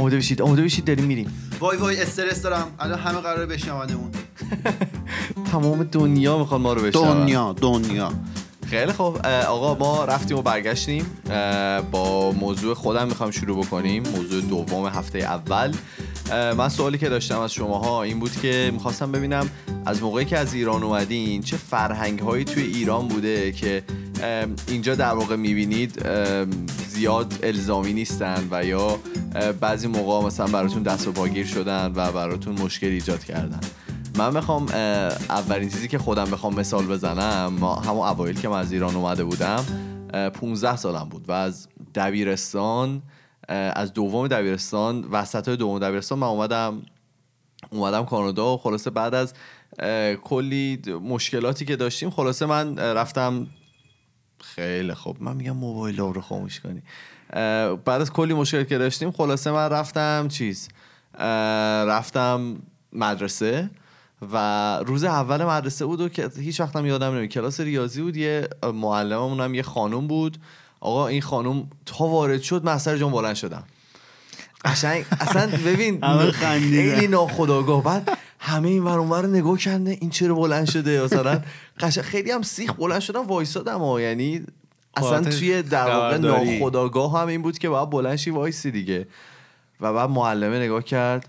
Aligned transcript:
آماده 0.00 0.16
بشید 0.16 0.42
آماده 0.42 0.62
بشید 0.62 0.84
داریم 0.84 1.04
میریم. 1.04 1.50
وای 1.60 1.76
وای 1.76 2.02
استرس 2.02 2.42
دارم. 2.42 2.66
الان 2.78 2.98
همه 2.98 3.20
قراره 3.20 3.46
بشنوندمون 3.46 4.10
تمام 5.52 5.82
دنیا 5.82 6.38
می‌خواد 6.38 6.60
ما 6.60 6.72
رو 6.72 6.82
بشنون 6.82 7.20
دنیا 7.20 7.52
دنیا. 7.52 8.12
خیلی 8.66 8.92
خوب. 8.92 9.18
اه، 9.24 9.44
آقا 9.44 9.74
ما 9.74 10.04
رفتیم 10.04 10.38
و 10.38 10.42
برگشتیم. 10.42 11.06
با 11.90 12.32
موضوع 12.32 12.74
خودم 12.74 13.08
می‌خوام 13.08 13.30
شروع 13.30 13.64
بکنیم. 13.64 14.02
موضوع 14.16 14.42
دوم 14.42 14.86
هفته 14.86 15.18
اول. 15.18 15.72
من 16.56 16.68
سوالی 16.68 16.98
که 16.98 17.08
داشتم 17.08 17.40
از 17.40 17.52
شماها 17.52 18.02
این 18.02 18.20
بود 18.20 18.32
که 18.42 18.70
می‌خواستم 18.72 19.12
ببینم 19.12 19.50
از 19.86 20.02
موقعی 20.02 20.24
که 20.24 20.38
از 20.38 20.54
ایران 20.54 20.82
اومدین 20.82 21.42
چه 21.42 21.56
فرهنگ 21.56 22.20
هایی 22.20 22.44
توی 22.44 22.62
ایران 22.62 23.08
بوده 23.08 23.52
که 23.52 23.82
اینجا 24.68 24.94
در 24.94 25.12
واقع 25.12 25.36
می‌بینید 25.36 26.06
زیاد 26.90 27.34
الزامی 27.42 27.92
نیستن 27.92 28.48
و 28.50 28.64
یا 28.64 28.98
بعضی 29.60 29.88
موقع 29.88 30.26
مثلا 30.26 30.46
براتون 30.46 30.82
دست 30.82 31.08
و 31.08 31.12
پاگیر 31.12 31.46
شدن 31.46 31.92
و 31.96 32.12
براتون 32.12 32.60
مشکل 32.60 32.86
ایجاد 32.86 33.24
کردن. 33.24 33.60
من 34.18 34.36
اه، 34.36 34.74
اولین 35.30 35.68
چیزی 35.68 35.88
که 35.88 35.98
خودم 35.98 36.24
بخوام 36.24 36.54
مثال 36.54 36.86
بزنم 36.86 37.58
همون 37.84 38.08
اوایل 38.08 38.40
که 38.40 38.48
من 38.48 38.58
از 38.58 38.72
ایران 38.72 38.96
اومده 38.96 39.24
بودم 39.24 39.64
اه، 40.14 40.28
15 40.28 40.76
سالم 40.76 41.08
بود 41.08 41.28
و 41.28 41.32
از 41.32 41.68
دبیرستان 41.94 43.02
از 43.48 43.92
دوم 43.92 44.28
دبیرستان 44.28 45.04
وسط 45.10 45.48
های 45.48 45.56
دوم 45.56 45.78
دبیرستان 45.78 46.18
من 46.18 46.26
اومدم 46.26 46.82
اومدم 47.70 48.04
کانادا 48.04 48.54
و 48.54 48.58
خلاصه 48.58 48.90
بعد 48.90 49.14
از 49.14 49.34
کلی 50.22 50.82
مشکلاتی 51.02 51.64
که 51.64 51.76
داشتیم 51.76 52.10
خلاصه 52.10 52.46
من 52.46 52.78
رفتم 52.78 53.46
خیلی 54.44 54.94
خوب. 54.94 55.22
من 55.22 55.36
میگم 55.36 55.56
موبایل 55.56 55.96
رو 55.96 56.20
خاموش 56.20 56.60
کنی. 56.60 56.82
بعد 57.84 58.00
از 58.00 58.12
کلی 58.12 58.34
مشکل 58.34 58.64
که 58.64 58.78
داشتیم 58.78 59.10
خلاصه 59.10 59.50
من 59.50 59.68
رفتم 59.68 60.28
چیز؟ 60.28 60.68
رفتم 61.88 62.56
مدرسه 62.92 63.70
و 64.32 64.76
روز 64.86 65.04
اول 65.04 65.44
مدرسه 65.44 65.86
بود 65.86 66.00
و 66.00 66.08
که 66.08 66.30
هیچ 66.36 66.60
وقتم 66.60 66.86
یادم 66.86 67.06
نمیاد. 67.06 67.26
کلاس 67.28 67.60
ریاضی 67.60 68.02
بود 68.02 68.16
یه 68.16 68.48
معلممون 68.74 69.40
هم 69.40 69.54
یه 69.54 69.62
خانم 69.62 70.06
بود. 70.06 70.38
آقا 70.80 71.06
این 71.08 71.22
خانم 71.22 71.70
تا 71.86 72.04
وارد 72.04 72.42
شد 72.42 72.64
من 72.64 72.78
سر 72.78 72.96
جام 72.96 73.12
بلند 73.12 73.34
شدم. 73.34 73.64
قشنگ. 74.64 75.04
اصلا 75.20 75.46
ببین. 75.66 76.00
خیلی 76.32 77.08
ناخداگاه 77.08 77.84
بعد 77.84 78.18
همه 78.42 78.68
این 78.68 78.84
ور 78.84 78.98
اونور 78.98 79.26
نگاه 79.26 79.58
کرده 79.58 79.90
این 79.90 80.10
چرا 80.10 80.34
بلند 80.34 80.70
شده؟ 80.70 81.04
مثلا 81.04 81.42
قشنگ 81.80 82.04
خیلی 82.04 82.30
هم 82.30 82.42
سیخ 82.42 82.72
بلند 82.72 83.00
شدم 83.00 83.26
وایسادم 83.26 83.82
و 83.82 84.00
یعنی 84.00 84.42
اصلا 84.96 85.08
حالت 85.10 85.38
توی 85.38 85.62
در 85.62 85.86
واقع. 85.86 86.16
ناخداگاه 86.16 87.20
هم 87.20 87.28
این 87.28 87.42
بود 87.42 87.58
که 87.58 87.68
باید 87.68 87.90
بلند 87.90 88.16
شی 88.16 88.30
وایسی 88.30 88.70
دیگه. 88.70 89.06
و 89.80 89.92
بعد 89.92 90.10
معلمه 90.10 90.58
نگاه 90.58 90.84
کرد 90.84 91.28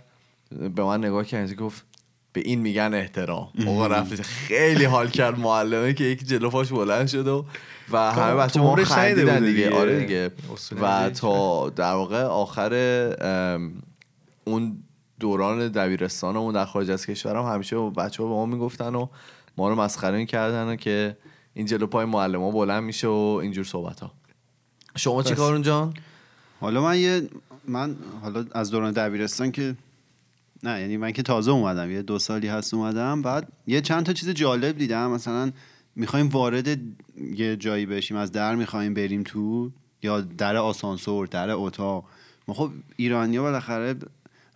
به 0.76 0.84
من 0.84 1.00
نگاه 1.06 1.26
کرد 1.26 1.56
گفت 1.56 1.86
به 2.34 2.42
این 2.46 2.60
میگن 2.60 2.94
احترام. 2.94 3.50
موقع 3.56 3.88
رفت 3.88 4.22
خیلی 4.22 4.84
حال 4.84 5.10
کرد 5.10 5.40
معلمه 5.40 5.94
که 5.94 6.04
یکی 6.04 6.26
جلو 6.26 6.50
پاش 6.50 6.70
بلند 6.70 7.08
شد 7.08 7.28
و 7.28 7.46
و 7.92 8.12
همه 8.12 8.36
بچه 8.36 8.60
ما 8.60 8.76
خندیدن 8.76 9.40
دیگه. 9.40 9.64
دیگه. 9.64 9.76
آره 9.80 10.00
دیگه. 10.00 10.32
و. 10.82 11.10
تا 11.10 11.70
در 11.70 11.94
واقع 11.94 12.24
آخر 12.24 12.74
اون 14.44 14.84
دوران 15.22 15.68
دبیرستانمون 15.68 16.54
در 16.54 16.66
خارج 16.66 16.92
از 16.92 17.06
کشورم 17.06 17.46
همیشه 17.46 17.76
بچه 17.78 18.24
ها 18.24 18.30
به 18.30 18.36
ما 18.36 18.46
می‌گفتن 18.46 18.96
و 18.96 19.08
ما 19.58 19.70
رو 19.70 19.76
مسخره 19.76 20.18
می‌کردن 20.18 20.68
و 20.68 20.76
که 20.76 21.18
این 21.54 21.66
جلو 21.66 21.88
پای 21.88 22.06
معلم 22.06 22.42
ها 22.42 22.52
بلند 22.52 22.84
میشه 22.84 23.08
و 23.08 23.40
اینجور 23.42 23.64
صحبت 23.64 24.00
ها 24.00 24.12
شما 24.96 25.24
چی. 25.24 25.36
کارون 25.36 25.62
جان؟ 25.62 25.94
حالا 26.60 26.82
من 26.82 27.00
یه 27.00 27.30
من 27.68 27.96
حالا 28.22 28.46
از 28.52 28.72
دوران 28.72 28.92
دبیرستان 28.92 29.52
که 29.52 29.76
نه 30.64 30.82
یعنی 30.82 30.98
من 30.98 31.12
که 31.12 31.24
تازه 31.24 31.52
اومدم 31.52 31.92
یه 31.92 32.02
دو 32.02 32.20
سالی 32.20 32.48
هست 32.48 32.74
اومدم 32.74 33.22
بعد 33.22 33.48
یه 33.68 33.82
چند 33.82 34.06
تا 34.06 34.14
چیز 34.14 34.30
جالب 34.30 34.78
دیدم 34.78 35.10
مثلا 35.10 35.52
می‌خوایم 35.96 36.30
وارد 36.30 36.80
یه 37.36 37.56
جایی 37.56 37.86
بشیم 37.86 38.18
از 38.18 38.32
در 38.32 38.56
می‌خوایم 38.56 38.94
بریم 38.94 39.24
تو 39.24 39.72
یا 40.04 40.22
در 40.22 40.56
آسانسور 40.56 41.28
در 41.28 41.50
اتاق 41.50 42.06
ما 42.48 42.54
خب 42.54 42.72
ایرانیا 42.96 43.42
بالاخره 43.42 43.96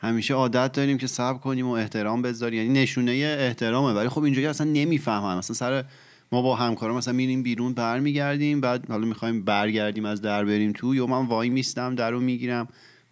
همیشه 0.06 0.34
عادت 0.34 0.72
داریم 0.72 0.98
که 0.98 1.08
صبر 1.08 1.38
کنیم 1.38 1.68
و 1.68 1.72
احترام 1.72 2.22
بذاریم. 2.22 2.62
یعنی 2.62 2.82
نشونه 2.82 3.38
احترامه. 3.40 3.94
ولی 3.94 4.10
خب 4.10 4.24
اینجوری 4.24 4.48
اصلا 4.48 4.68
نمی‌فهمن 4.72 5.38
مثلا 5.38 5.56
سر 5.56 5.84
ما 6.32 6.42
با 6.42 6.56
همکارا 6.56 6.94
مثلا 6.94 7.14
میریم 7.14 7.44
بیرون 7.44 7.74
برمیگردیم 7.74 8.62
بعد 8.62 8.90
حالا 8.90 9.06
می‌خوایم 9.06 9.42
برگردیم 9.42 10.06
از 10.06 10.22
در 10.22 10.46
بریم 10.46 10.72
تو 10.72 10.96
یا 10.96 11.08
من 11.08 11.26
وای 11.26 11.50
میستم 11.50 11.96
در 11.96 12.12
رو 12.12 12.20
می‌گیرم. 12.20 12.68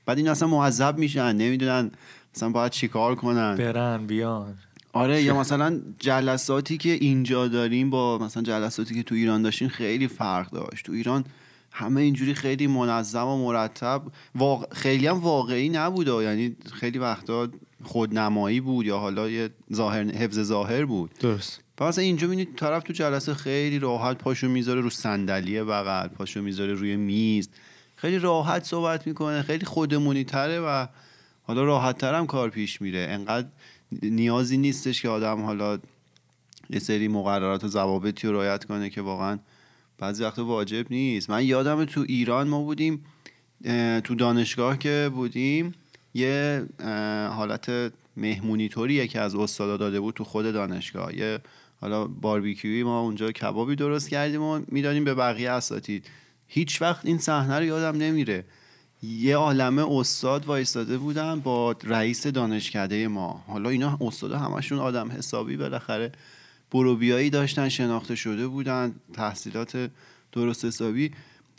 بعد 0.05 0.17
این 0.17 0.29
اصلا 0.29 0.47
معذب 0.47 0.97
میشن 0.97 1.35
نمی‌دونن 1.35 1.91
مثلا 2.35 2.49
باید 2.49 2.71
چیکار 2.71 3.15
کنن. 3.15 3.55
برن 3.55 4.07
بیان. 4.07 4.53
آره 4.93 5.23
یا 5.23 5.39
مثلا 5.39 5.79
جلساتی 5.99 6.77
که 6.77 6.89
اینجا 6.89 7.47
داریم 7.47 7.89
با 7.89 8.17
مثلا 8.17 8.43
جلساتی 8.43 8.95
که 8.95 9.03
تو 9.03 9.15
ایران 9.15 9.41
داشتیم 9.41 9.67
خیلی 9.67 10.07
فرق 10.07 10.51
داشت. 10.51 10.85
تو 10.85 10.91
ایران 10.91 11.25
همه 11.75 12.01
اینجوری 12.01 12.33
خیلی 12.33 12.67
منظم 12.67 13.27
و 13.27 13.45
مرتب. 13.45 14.01
واق... 14.35 14.73
خیلی 14.73 15.07
هم 15.07 15.19
واقعی 15.19 15.69
نبود 15.69 16.07
یعنی 16.07 16.55
خیلی 16.73 16.99
وقتا 16.99 17.49
خودنمایی 17.83 18.59
بود 18.59 18.85
یا 18.85 18.97
حالا 18.97 19.29
یه 19.29 19.49
ظاهر 19.73 20.03
حفظ 20.03 20.39
ظاهر 20.39 20.85
بود. 20.85 21.11
درست. 21.19 21.59
پس 21.77 21.99
اینجا 21.99 22.27
می‌بینید 22.27 22.55
طرف 22.55 22.83
تو 22.83 22.93
جلسه 22.93 23.33
خیلی 23.33 23.79
راحت 23.79 24.17
پاشو 24.17 24.49
می‌ذاره 24.49 24.81
رو 24.81 24.89
صندلی 24.89 25.63
بغل 25.63 26.07
پاشو 26.07 26.41
می‌ذاره 26.41 26.73
روی 26.73 26.95
میز. 26.95 27.49
خیلی 27.95 28.19
راحت 28.19 28.63
صحبت 28.63 29.07
می‌کنه 29.07 29.41
خیلی 29.41 29.65
خودمونی 29.65 30.23
تره 30.23 30.59
و 30.59 30.87
حالا 31.43 31.63
راحت 31.63 31.97
تر 31.97 32.13
هم 32.13 32.27
کار 32.27 32.49
پیش 32.49 32.81
میره. 32.81 33.07
انقدر 33.09 33.47
نیازی 34.01 34.57
نیستش 34.57 35.01
که 35.01 35.09
آدم 35.09 35.41
حالا 35.41 35.79
یه 36.69 36.79
سری 36.79 37.07
مقررات 37.07 37.63
و 37.63 37.67
ضوابطی 37.67 38.27
رو 38.27 38.33
رعایت 38.33 38.65
کنه 38.65 38.89
که 38.89 39.01
واقعا 39.01 39.39
بعضی 39.97 40.23
وقتا 40.23 40.45
واجب 40.45 40.85
نیست. 40.89 41.29
من 41.29 41.45
یادم 41.45 41.85
تو 41.85 42.05
ایران 42.07 42.47
ما 42.47 42.61
بودیم 42.61 43.05
تو 44.03 44.15
دانشگاه 44.15 44.77
که 44.77 45.11
بودیم 45.13 45.73
یه 46.13 46.65
حالت 47.29 47.93
مهمونی 48.17 48.69
طوریه 48.69 49.07
که 49.07 49.19
از 49.19 49.35
استادا 49.35 49.77
داده 49.77 49.99
بود 49.99 50.13
تو 50.13 50.23
خود 50.23 50.53
دانشگاه. 50.53 51.17
یه 51.17 51.39
حالا 51.81 52.07
باربیکیوی 52.07 52.83
ما 52.83 53.01
اونجا 53.01 53.31
کبابی 53.31 53.75
درست 53.75 54.09
کردیم 54.09 54.41
و 54.41 54.61
می‌دادیم 54.67 55.03
به 55.03 55.13
بقیه 55.13 55.51
اساتید. 55.51 56.05
هیچ 56.47 56.81
وقت 56.81 57.05
این 57.05 57.17
صحنه 57.17 57.59
رو 57.59 57.65
یادم 57.65 57.97
نمیره. 57.97 58.45
یه 59.03 59.35
عالمه 59.35 59.91
استاد 59.91 60.45
وایستاده 60.45 60.97
بودن 60.97 61.39
با 61.39 61.75
رئیس 61.83 62.27
دانشکده 62.27 63.07
ما. 63.07 63.43
حالا 63.47 63.69
اینا 63.69 63.97
استادا 64.01 64.37
همشون 64.39 64.79
آدم 64.79 65.11
حسابی 65.11 65.57
بالاخره. 65.57 66.11
بروبیایی 66.73 67.29
داشتن 67.29 67.69
شناخته 67.69 68.15
شده 68.15 68.47
بودن 68.47 68.95
تحصیلات 69.13 69.91
درست 70.31 70.65
حسابی. 70.65 71.11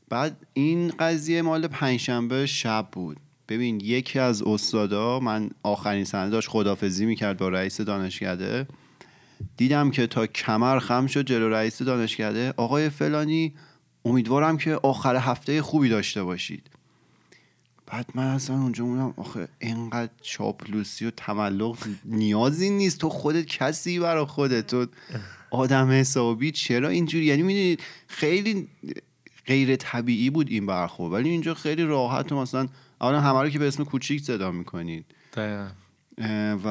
بعد 0.08 0.36
این 0.52 0.92
قضیه 0.98 1.42
مال 1.42 1.66
پنجشنبه 1.66 2.46
شب 2.46 2.88
بود. 2.92 3.16
ببین 3.48 3.80
یکی 3.80 4.18
از 4.18 4.42
استادا 4.42 5.20
من 5.20 5.50
آخرین 5.62 6.04
سنه 6.04 6.30
داشت 6.30 6.48
خدافزی 6.48 7.06
می‌کرد 7.06 7.36
با 7.36 7.48
رئیس 7.48 7.80
دانشکده. 7.80 8.66
دیدم 9.56 9.90
که 9.90 10.06
تا 10.06 10.26
کمر 10.26 10.78
خم 10.78 11.06
شد 11.06 11.26
جلو 11.26 11.48
رئیس 11.48 11.82
دانشکده. 11.82 12.54
آقای 12.56 12.88
فلانی 12.88 13.54
امیدوارم 14.04 14.58
که 14.58 14.74
آخر 14.74 15.16
هفته 15.16 15.62
خوبی 15.62 15.88
داشته 15.88 16.22
باشید. 16.22 16.70
بعد 17.86 18.06
من 18.14 18.26
اصلا 18.26 18.56
اونجا 18.56 18.84
موندم 18.84 19.14
آخه 19.16 19.48
اینقدر 19.58 20.12
چاپلوسی 20.22 21.06
و 21.06 21.10
تملق 21.10 21.78
نیازی 22.04 22.70
نیست. 22.70 22.98
تو 22.98 23.08
خودت 23.08 23.46
کسی 23.46 23.98
برا 23.98 24.26
خودت. 24.26 24.66
تو 24.66 24.86
آدم 25.50 25.90
حسابی 25.90 26.50
چرا 26.50 26.88
اینجوری؟ 26.88 27.24
یعنی 27.24 27.42
می‌دونید 27.42 27.82
خیلی 28.06 28.68
غیر 29.46 29.76
طبیعی 29.76 30.30
بود 30.30 30.50
این 30.50 30.66
برخورد. 30.66 31.12
ولی 31.12 31.28
اینجا 31.28 31.54
خیلی 31.54 31.82
راحت 31.82 32.32
و 32.32 32.40
مثلا 32.40 32.68
اولا 33.00 33.20
همه 33.20 33.42
رو 33.42 33.48
که 33.48 33.58
به 33.58 33.68
اسم 33.68 33.84
کوچیک 33.84 34.22
صدا 34.22 34.50
می‌کنید. 34.50 35.04
و 36.64 36.68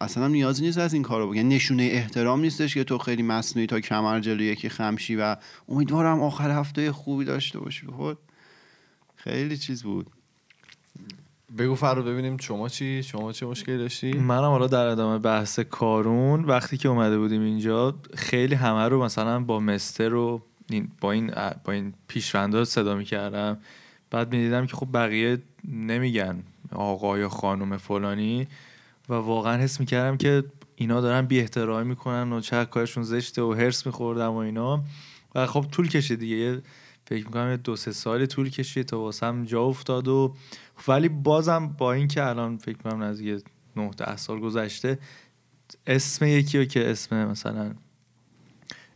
اصلا 0.00 0.24
هم 0.24 0.30
نیازی 0.30 0.62
نیست 0.62 0.78
از 0.78 0.94
این 0.94 1.02
کارو 1.02 1.26
بکنی. 1.26 1.36
یعنی 1.36 1.54
نشونه 1.54 1.82
احترام 1.82 2.40
نیستش 2.40 2.74
که 2.74 2.84
تو 2.84 2.98
خیلی 2.98 3.22
مصنوعی 3.22 3.66
تا 3.66 3.80
کمر 3.80 4.20
جلوی 4.20 4.46
یکی 4.46 4.68
خمشی 4.68 5.16
و 5.16 5.36
امیدوارم 5.68 6.22
آخر 6.22 6.50
هفته 6.50 6.92
خوبی 6.92 7.24
داشته 7.24 7.58
باشی. 7.58 7.86
خود 7.86 8.18
خیلی 9.16 9.56
چیز 9.56 9.82
بود. 9.82 10.06
بگو 11.58 11.74
فرو 11.74 12.02
ببینیم 12.02 12.36
شما 12.36 12.68
چی؟ 12.68 13.02
شما 13.02 13.32
چه 13.32 13.46
مشکلی 13.46 13.78
داشتی؟ 13.78 14.12
منم 14.12 14.50
حالا 14.50 14.66
در 14.66 14.86
ادامه 14.86 15.18
بحث 15.18 15.60
کارون 15.60 16.44
وقتی 16.44 16.76
که 16.76 16.88
اومده 16.88 17.18
بودیم 17.18 17.40
اینجا 17.40 17.94
خیلی 18.14 18.54
همه 18.54 18.88
رو 18.88 19.04
مثلا 19.04 19.40
با 19.40 19.60
مستر 19.60 20.14
و 20.14 20.42
با 21.00 21.12
این 21.12 21.32
با 21.64 21.72
این 21.72 21.94
پیشوندا 22.08 22.64
صدا 22.64 22.94
می‌کردم. 22.94 23.58
بعد 24.10 24.32
می‌دیدم 24.32 24.66
که 24.66 24.76
خب 24.76 24.88
بقیه 24.94 25.38
نمیگن 25.68 26.42
آقا 26.72 27.18
یا 27.18 27.28
خانم 27.28 27.76
فلانی. 27.76 28.46
و 29.08 29.14
واقعا 29.14 29.56
حس 29.56 29.80
می‌کردم 29.80 30.16
که 30.16 30.44
اینا 30.76 31.00
دارن 31.00 31.26
بی 31.26 31.40
احترامی 31.40 31.88
می‌کنن 31.88 32.32
و 32.32 32.40
چه 32.40 32.64
کارشون 32.64 33.02
زشته 33.02 33.42
و 33.42 33.52
هرس 33.52 33.86
میخوردم 33.86 34.32
و 34.32 34.36
اینا. 34.36 34.82
و 35.34 35.46
خب 35.46 35.66
طول 35.70 35.88
کشید 35.88 36.18
دیگه. 36.18 36.62
فکر 37.06 37.26
می‌کنم 37.26 37.50
یه 37.50 37.56
دو 37.56 37.76
سه 37.76 37.92
سال 37.92 38.26
طول 38.26 38.50
کشید 38.50 38.86
تا 38.86 39.00
واسم 39.00 39.44
جا 39.44 39.62
افتاد 39.62 40.08
و 40.08 40.34
ولی 40.88 41.08
بازم 41.08 41.66
با 41.66 41.92
اینکه 41.92 42.24
الان 42.24 42.56
فکر 42.56 42.76
می‌کنم 42.84 43.02
نزدیک 43.02 43.44
9 43.76 43.90
10 43.90 44.16
سال 44.16 44.40
گذشته 44.40 44.98
اسم 45.86 46.26
یکی 46.26 46.58
رو 46.58 46.64
که 46.64 46.90
اسم 46.90 47.24
مثلا 47.24 47.74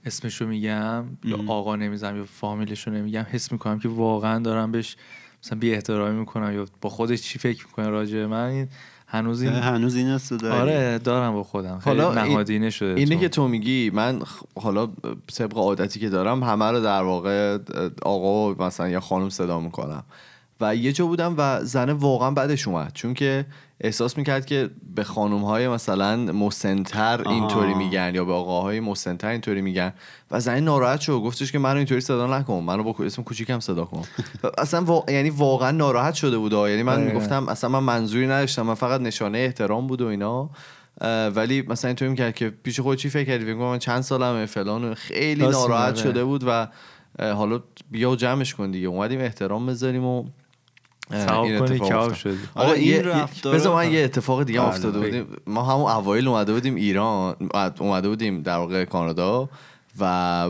اسمشو 0.05 0.47
میگم 0.47 1.05
یا 1.25 1.39
آقا 1.47 1.77
نمی‌زنم 1.77 2.17
یا 2.17 2.25
فامیلشو 2.25 2.91
نمیگم 2.91 3.27
حس 3.31 3.53
می‌کنم 3.53 3.79
که 3.79 3.89
واقعا 3.89 4.39
دارم 4.39 4.73
بهش 4.73 4.97
مثلا 5.45 5.59
بی 5.59 5.75
احترامی 5.75 6.19
می‌کنم 6.19 6.55
یا 6.55 6.67
با 6.81 6.91
خودش 6.91 7.23
چی 7.23 7.39
فکر 7.39 7.67
می‌کنه 7.67 7.89
راجع 7.89 8.19
به 8.19 8.27
من 8.27 8.49
این 8.49 8.69
هنوز 9.11 9.43
این 9.43 9.53
هنوز 9.53 9.95
این 9.97 10.09
است 10.09 10.33
داری. 10.33 10.61
آره 10.61 10.99
دارم 10.99 11.33
با 11.33 11.43
خودم. 11.43 11.79
خیلی 11.79 12.01
حالا 12.01 12.23
این- 12.23 12.33
نهادینه 12.33 12.71
شده 12.71 12.95
اینه 13.01 13.15
تو. 13.15 13.21
که 13.21 13.29
تو 13.29 13.49
میگی 13.49 13.91
من 13.95 14.21
خ- 14.21 14.63
حالا 14.63 14.89
طبق 15.37 15.59
عادتی 15.59 16.01
که 16.01 16.09
دارم 16.09 16.43
همه 16.43 16.65
رو 16.71 16.81
در 16.81 17.03
واقع 17.03 17.59
آقا 18.03 18.55
و 18.55 18.63
مثلا 18.63 18.89
یا 18.89 19.01
خانم 19.01 19.29
صدا 19.29 19.61
می‌کنم. 19.61 20.03
و 20.61 20.77
یه 20.77 20.93
جا 20.93 21.07
بودم 21.07 21.35
و 21.39 21.65
زنه 21.65 21.93
واقعا 21.93 22.31
بعدش 22.31 22.69
اومد. 22.69 22.93
چون 22.95 23.15
که 23.15 23.47
احساس 23.81 24.19
می‌کرد 24.19 24.47
که 24.47 24.71
به 24.95 25.05
خانوم 25.05 25.45
های 25.45 25.69
مثلا 25.69 26.17
مسنتر. 26.17 27.29
اینطوری 27.29 27.75
میگن 27.75 28.13
یا 28.15 28.25
به 28.25 28.33
آقاهای 28.33 28.81
مسنتر 28.81 29.29
اینطوری 29.29 29.61
میگن. 29.61 29.93
و 30.31 30.41
زنه 30.41 30.61
ناراحت 30.61 31.01
شد. 31.01 31.13
گفتش 31.13 31.53
که 31.53 31.59
منو 31.59 31.77
اینطوری 31.77 32.01
صدا 32.01 32.39
نکن. 32.39 32.55
منو 32.55 32.83
با 32.83 33.05
اسم 33.05 33.23
کوچیکم 33.23 33.61
صدا 33.61 33.85
کن. 33.85 34.03
اصلا 34.59 34.85
وا... 34.85 35.05
یعنی 35.09 35.31
واقعا 35.31 35.71
ناراحت 35.71 36.15
شده 36.15 36.39
بود 36.39 36.53
یعنی 36.53 36.83
من 36.83 36.93
آره. 36.93 37.05
می‌گفتم 37.05 37.49
اصلا 37.49 37.71
من 37.71 37.79
منظوری 37.79 38.27
نداشتم. 38.27 38.63
من 38.63 38.75
فقط 38.75 39.01
نشانه 39.01 39.39
احترام 39.39 39.87
بود 39.87 40.03
و 40.03 40.07
اینا. 40.07 40.51
ولی 41.35 41.63
مثلا 41.63 41.89
اینطوری 41.89 42.11
می‌کرد 42.11 42.35
که 42.35 42.51
پیش 42.51 42.81
خود 42.81 42.99
چی 42.99 43.09
فکر 43.09 43.25
کردی؟ 43.25 43.45
فکر 43.45 43.55
من 43.55 43.79
چند 43.79 44.01
سالمه 44.01 44.47
فلان 44.47 44.95
خیلی 44.95 45.47
ناراحت 45.47 45.91
میگه. 45.91 46.03
شده 46.03 46.25
بود 46.25 46.45
و 46.47 46.69
حالا 47.19 47.61
بیا 47.91 48.11
و 48.11 48.17
جمعش 48.17 48.55
کن 48.55 48.71
دیگه. 48.71 48.89
اومدیم 48.89 49.21
احترام 49.21 49.67
بذاریم 49.67 50.05
و 50.05 50.25
ثواب 51.15 51.45
این 51.45 51.59
کنی 51.59 51.81
افتاد. 51.81 52.15
شدی 52.15 52.39
آقا 52.55 52.69
آره، 52.69 52.79
این 52.79 52.89
یه- 52.89 53.03
رفتارا- 53.03 53.55
بذار 53.55 53.75
من 53.75 53.93
یه 53.93 54.01
اتفاق 54.05 54.43
دیگه 54.43 54.61
بله، 54.61 54.69
افتاده. 54.69 54.99
بودیم 54.99 55.27
ما 55.47 55.63
همون 55.63 55.91
اوایل 55.91 56.29
اومده 56.29 56.53
بودیم 56.53 56.75
ایران 56.75 57.37
اومده 57.81 58.09
بودیم 58.09 58.43
در 58.43 58.57
واقع 58.57 58.85
کانادا 58.85 59.49
و 60.01 60.05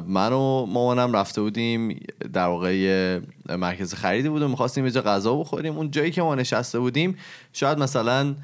من 0.06 0.32
و 0.32 0.66
مامانم 0.66 1.12
رفته 1.12 1.40
بودیم 1.40 2.00
در 2.32 2.46
واقع 2.46 2.76
یه 2.76 3.20
مرکز 3.58 3.94
خریدی 3.94 4.28
بود 4.28 4.42
و 4.42 4.48
می‌خواستیم 4.48 4.84
یه 4.84 4.90
جا 4.90 5.00
غذا 5.02 5.34
بخوریم 5.36 5.76
اون 5.76 5.90
جایی 5.90 6.10
که 6.10 6.22
ما 6.22 6.34
نشسته 6.34 6.78
بودیم 6.78 7.16
شاید 7.52 7.78
مثلا 7.78 8.34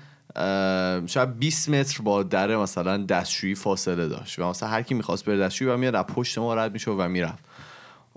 شاید 1.07 1.39
20 1.39 1.69
متر 1.69 2.03
با 2.03 2.23
در 2.23 2.57
مثلا 2.57 2.97
دستشویی 2.97 3.55
فاصله 3.55 4.09
داشت 4.09 4.39
و 4.39 4.49
مثلا 4.49 4.69
هر 4.69 4.83
کی 4.83 4.95
می‌خواست 4.95 5.25
بره 5.25 5.39
دستشویی 5.39 5.71
و 5.71 5.77
میاد 5.77 5.95
از 5.95 6.05
پشت 6.05 6.39
ما 6.39 6.55
رد 6.55 6.73
میشه 6.73 6.91
و 6.91 7.09
می‌رفت 7.09 7.45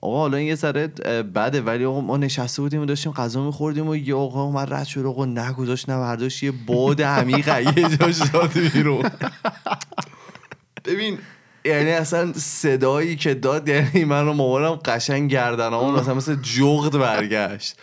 آقا 0.02 0.18
حالا 0.18 0.38
این 0.38 0.48
یه 0.48 0.56
ذره 0.56 0.88
بده 1.22 1.62
ولی 1.62 1.86
آقا 1.86 2.02
ما 2.02 2.18
نشسته 2.18 2.62
بودیم 2.62 2.82
و 2.82 2.86
داشتیم 2.86 3.12
غذا 3.12 3.46
میخوردیم 3.46 3.88
و 3.88 3.96
یه 3.96 4.16
آقا 4.16 4.44
اومد 4.44 4.74
رد 4.74 4.86
شد 4.86 5.06
آقا 5.06 5.26
نگذاشت 5.26 5.90
نه 5.90 5.98
برداشت 5.98 6.44
یه 6.44 6.52
باد 6.52 7.02
عمیق 7.02 7.78
یه 7.78 7.98
جاش 7.98 8.22
داد 8.34 8.52
بیرون. 8.74 9.10
ببین 10.86 11.18
یعنی 11.66 11.92
اصلا 11.92 12.34
صدایی 12.34 13.16
که 13.16 13.34
داد 13.34 13.70
یعنی 13.70 14.06
من 14.06 14.28
و 14.28 14.34
مامانم 14.34 14.76
قشنگ 14.76 15.32
گردن 15.32 15.70
مثلا 15.70 16.14
مثل 16.14 16.36
جغد 16.36 16.98
برگشت. 16.98 17.76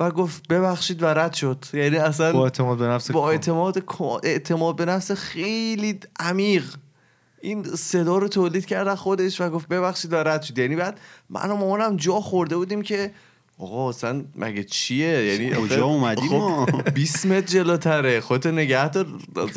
و 0.00 0.10
گفت 0.10 0.48
ببخشید 0.48 1.02
و 1.02 1.06
رد 1.06 1.32
شد. 1.32 1.64
یعنی 1.72 1.96
اصلا 1.96 2.32
با 2.32 2.44
اعتماد 2.44 2.78
به 2.78 2.84
نفس 2.84 3.10
با. 3.10 3.30
اعتماد 3.30 3.84
اعتماد 4.22 4.76
به 4.76 4.84
نفس 4.84 5.12
خیلی 5.12 6.00
عمیق. 6.20 6.64
این 7.40 7.64
صدا 7.64 8.18
رو 8.18 8.28
تولید 8.28 8.66
کرد 8.66 8.94
خودش 8.94 9.40
و 9.40 9.50
گفت 9.50 9.68
ببخشید 9.68 10.12
و 10.12 10.16
رد 10.16 10.42
شد. 10.42 10.58
یعنی 10.58 10.76
بعد 10.76 11.00
من 11.30 11.50
و 11.50 11.56
مامانم 11.56 11.96
جا 11.96 12.20
خورده 12.20 12.56
بودیم 12.56 12.82
که 12.82 13.10
آقا 13.60 13.88
اصلا 13.88 14.24
مگه 14.36 14.64
چیه؟ 14.64 15.24
یعنی 15.24 15.50
کجا 15.50 15.64
آخه- 15.64 15.82
اومدیم 15.82 16.30
ما؟ 16.30 16.66
خب 16.66 16.90
20 16.94 17.26
متر 17.26 17.40
جلوتره. 17.46 18.20
خودت 18.20 18.46
نگه 18.46 18.88
دار. 18.88 19.06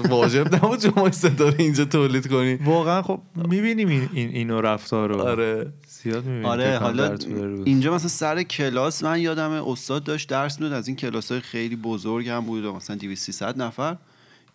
واجب 0.09 0.55
نبود 0.55 0.79
شما 0.79 1.11
صدا 1.11 1.49
رو 1.49 1.55
اینجا 1.57 1.85
تولید 1.85 2.27
کنی. 2.27 2.55
واقعا 2.55 3.01
خب 3.01 3.19
می‌بینیم 3.35 3.87
این, 3.87 4.09
این 4.13 4.29
اینو 4.29 4.61
رفتار 4.61 5.09
رو. 5.09 5.21
آره. 5.21 5.73
زیاد 5.87 6.25
می‌بینیم 6.25 6.45
آره 6.45 6.77
حالا 6.77 7.17
اینجا 7.65 7.93
مثلا 7.93 8.07
سر 8.07 8.43
کلاس 8.43 9.03
من 9.03 9.19
یادم 9.19 9.51
استاد 9.51 10.03
داشت 10.03 10.29
درس 10.29 10.59
می‌داد. 10.59 10.73
از 10.73 10.87
این 10.87 10.97
کلاس 10.97 11.31
های 11.31 11.41
خیلی 11.41 11.75
بزرگ 11.75 12.29
هم 12.29 12.45
بود 12.45 12.65
مثلا 12.65 12.95
200 12.95 13.25
300 13.25 13.61
نفر. 13.61 13.97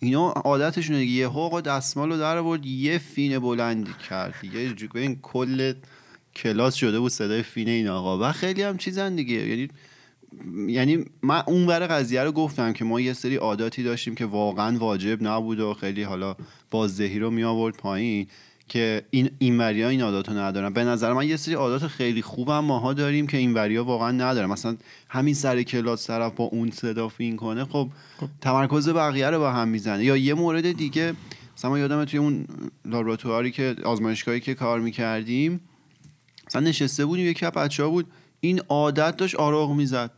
اینا 0.01 0.31
عادتشونه 0.31 0.99
دیگه. 0.99 1.13
یه 1.13 1.27
آقا 1.27 1.61
دستمال 1.61 2.11
رو 2.11 2.19
در 2.19 2.37
آورد 2.37 2.67
یه 2.67 2.99
فین 2.99 3.39
بلندی 3.39 3.95
کرد 4.09 4.35
دیگه. 4.41 4.89
ببین 4.95 5.19
کل 5.23 5.73
کلاس 6.37 6.75
شده 6.75 7.01
بود 7.01 7.13
صدای 7.13 7.43
فین 7.43 7.69
این 7.69 7.89
آقا. 7.89 8.19
و 8.19 8.33
خیلی 8.33 8.63
هم 8.63 8.79
چیزن 8.79 9.17
دیگه. 9.17 9.35
یعنی 9.35 9.69
یعنی 10.69 11.05
من 11.23 11.43
اون 11.47 11.67
بر 11.67 11.87
قضیه 11.87 12.23
رو 12.23 12.33
گفتم 12.33 12.73
که 12.73 12.85
ما 12.85 13.01
یه 13.01 13.13
سری 13.13 13.37
عاداتی 13.37 13.83
داشتیم 13.83 14.15
که 14.15 14.27
واقعا 14.27 14.79
واجب 14.79 15.23
نبود 15.23 15.61
و 15.61 15.75
خیلی 15.75 16.03
حالا 16.03 16.37
بازدهی 16.71 17.19
رو 17.19 17.31
می 17.31 17.45
آورد 17.45 17.77
پایین. 17.77 18.27
که 18.69 19.03
این 19.11 19.31
این 19.39 19.59
وریا 19.59 19.89
این 19.89 20.03
عادات 20.03 20.29
رو 20.29 20.39
ندارن. 20.39 20.73
به 20.73 20.85
نظر 20.85 21.13
من 21.13 21.29
یه 21.29 21.37
سری 21.37 21.55
عادات 21.55 21.87
خیلی 21.87 22.23
خوبم 22.23 22.59
ماها 22.59 22.93
داریم 22.93 23.27
که 23.27 23.37
این 23.37 23.55
وریا 23.55 23.85
واقعا 23.85 24.11
ندارن. 24.11 24.51
مثلا 24.51 24.77
همین 25.09 25.35
سر 25.35 25.63
کلاس 25.63 26.07
طرف 26.07 26.35
با 26.35 26.45
اون 26.45 26.71
صدا 26.71 27.09
فین 27.09 27.37
کنه 27.37 27.65
خب. 27.65 27.89
تمرکز 28.41 28.89
بقیه 28.89 29.31
رو 29.31 29.39
با 29.39 29.53
هم 29.53 29.69
می‌زنه. 29.69 30.05
یا 30.05 30.17
یه 30.17 30.35
مورد 30.35 30.73
دیگه 30.73 31.15
مثلا 31.57 31.71
من 31.71 31.81
یادمه 31.81 32.05
توی 32.05 32.19
اون 32.19 32.47
لابراتواری 32.85 33.51
که 33.51 33.77
آزمایشگاهی 33.85 34.41
که 34.41 34.55
کار 34.55 34.81
می‌کردیم 34.81 35.61
مثلا 36.47 36.61
نشسته 36.61 37.05
بودیم 37.05 37.27
یکی 37.27 37.47
از 37.47 37.53
بچه‌ها 37.53 37.91
بود 37.91 38.07
این 38.41 38.61
عادت 38.69 39.17
داشت 39.17 39.35
آراغ 39.35 39.73
می‌زد. 39.73 40.11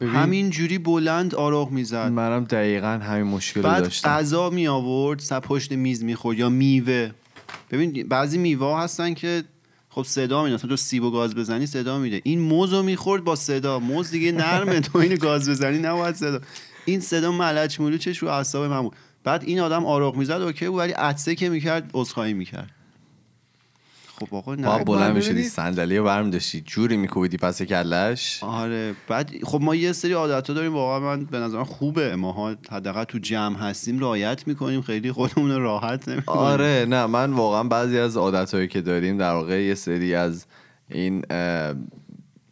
همین 0.00 0.50
جوری 0.50 0.78
بلند 0.78 1.34
آراغ 1.34 1.70
می‌زد. 1.70 2.08
منم 2.08 2.44
دقیقا 2.44 2.88
همین 2.88 3.26
مشکل 3.26 3.60
بعد 3.60 3.82
داشتم. 3.82 4.08
غذا 4.08 4.50
می 4.50 4.68
آورد 4.68 5.18
سر 5.18 5.40
پشت 5.40 5.72
میز 5.72 6.04
می‌خورد 6.04 6.38
یا 6.38 6.48
میوه. 6.48 7.10
ببین 7.70 8.08
بعضی 8.08 8.38
میوه 8.38 8.78
هستن 8.78 9.14
که 9.14 9.44
خب 9.88 10.02
صدا 10.02 10.44
میده 10.44 10.56
تو 10.56 10.76
سیب 10.76 11.02
و 11.04 11.10
گاز 11.10 11.34
بزنی 11.34 11.66
صدا 11.66 11.98
میده. 11.98 12.20
این 12.24 12.40
موز 12.40 12.72
رو 12.72 12.82
می‌خورد 12.82 13.24
با 13.24 13.36
صدا. 13.36 13.78
موز 13.78 14.10
دیگه 14.10 14.32
نرمه 14.32 14.80
تو 14.80 14.98
این 14.98 15.14
گاز 15.14 15.50
بزنی 15.50 15.78
نباید 15.78 16.14
صدا. 16.14 16.40
این 16.84 17.00
صدا 17.00 17.32
ملچ 17.32 17.80
ملوچش 17.80 18.18
رو 18.18 18.28
اعصاب 18.28 18.70
من 18.70 18.82
بود. 18.82 18.92
بعد 19.24 19.44
این 19.44 19.60
آدم 19.60 19.86
آراغ 19.86 20.16
می‌زد 20.16 20.32
اوکی 20.32 20.68
بود 20.68 20.78
ولی 20.78 20.92
عطسه 20.92 21.34
که 21.34 21.48
می‌کرد 21.48 21.90
عذرخواهی 21.94 22.32
می‌کرد. 22.34 22.70
خب 24.20 24.34
آقا 24.34 24.56
با 24.56 24.62
نه. 24.76 24.84
بلند 24.84 25.00
ببینید. 25.00 25.16
می‌شدی 25.16 25.42
صندلی 25.42 25.96
رو 25.96 26.04
برمی 26.04 26.30
داشتی 26.30 26.60
جوری 26.60 26.96
میکوبیدی 26.96 27.36
پس 27.36 27.62
کلش؟ 27.62 28.42
آره 28.42 28.94
بعد 29.08 29.30
خب 29.44 29.60
ما 29.62 29.74
یه 29.74 29.92
سری 29.92 30.12
عادت 30.12 30.46
داریم. 30.46 30.74
واقعا 30.74 31.00
من 31.16 31.24
به 31.24 31.38
نظرم 31.38 31.64
خوبه. 31.64 32.16
ماها 32.16 32.56
حداقل 32.70 33.04
تو 33.04 33.18
جمع 33.18 33.58
هستیم 33.58 33.98
رعایت 33.98 34.48
می‌کنیم. 34.48 34.82
خیلی 34.82 35.12
خودمون 35.12 35.50
رو 35.50 35.62
راحت 35.62 36.08
نمی‌کنیم. 36.08 36.38
آره 36.38 36.86
نه 36.88 37.06
من 37.06 37.32
واقعا 37.32 37.62
بعضی 37.62 37.98
از 37.98 38.16
عادتهایی 38.16 38.68
که 38.68 38.80
داریم 38.80 39.16
در 39.18 39.32
واقع 39.32 39.62
یه 39.62 39.74
سری 39.74 40.14
از 40.14 40.46
این 40.90 41.24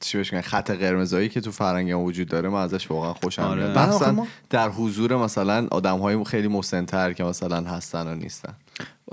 چی 0.01 0.19
بهش 0.19 0.33
میگن 0.33 0.43
خط 0.43 0.71
قرمزایی 0.71 1.29
که 1.29 1.41
تو 1.41 1.51
فرهنگ 1.51 1.93
ما 1.93 2.05
وجود 2.05 2.29
داره 2.29 2.49
من 2.49 2.61
ازش 2.63 2.91
واقعا 2.91 3.15
خوشم 3.15 3.43
آره. 3.43 3.63
میاد. 3.63 4.09
ما- 4.11 4.27
در 4.51 4.69
حضور 4.69 5.17
مثلا 5.17 5.67
آدم 5.71 5.99
های 5.99 6.25
خیلی 6.25 6.49
مسنتر 6.49 7.13
که 7.13 7.25
مثلا 7.25 7.61
هستن 7.61 8.07
و 8.07 8.15
نیستن. 8.15 8.55